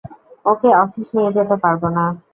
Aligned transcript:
ওকে 0.45 0.69
office 0.83 1.07
নিয়ে 1.15 1.31
যেতে 1.37 1.55
পারব 1.63 1.81
না। 1.95 2.05